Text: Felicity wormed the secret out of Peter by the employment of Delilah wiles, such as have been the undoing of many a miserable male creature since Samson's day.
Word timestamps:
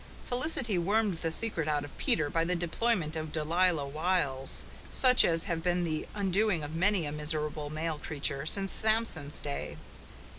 Felicity 0.25 0.79
wormed 0.79 1.17
the 1.17 1.31
secret 1.31 1.67
out 1.67 1.85
of 1.85 1.95
Peter 1.99 2.27
by 2.31 2.43
the 2.43 2.53
employment 2.53 3.15
of 3.15 3.31
Delilah 3.31 3.85
wiles, 3.85 4.65
such 4.89 5.23
as 5.23 5.43
have 5.43 5.61
been 5.61 5.83
the 5.83 6.07
undoing 6.15 6.63
of 6.63 6.73
many 6.75 7.05
a 7.05 7.11
miserable 7.11 7.69
male 7.69 7.99
creature 7.99 8.43
since 8.47 8.71
Samson's 8.73 9.41
day. 9.41 9.77